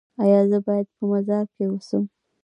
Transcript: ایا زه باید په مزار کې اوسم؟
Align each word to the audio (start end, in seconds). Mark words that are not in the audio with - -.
ایا 0.23 0.39
زه 0.49 0.57
باید 0.67 0.87
په 0.95 1.03
مزار 1.11 1.45
کې 1.55 1.63
اوسم؟ 1.71 2.03